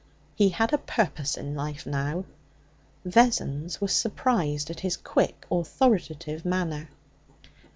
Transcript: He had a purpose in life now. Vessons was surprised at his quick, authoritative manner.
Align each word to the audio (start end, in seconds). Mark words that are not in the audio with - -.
He 0.33 0.49
had 0.49 0.73
a 0.73 0.79
purpose 0.79 1.37
in 1.37 1.53
life 1.53 1.85
now. 1.85 2.25
Vessons 3.05 3.79
was 3.79 3.93
surprised 3.93 4.71
at 4.71 4.79
his 4.79 4.97
quick, 4.97 5.45
authoritative 5.51 6.43
manner. 6.43 6.89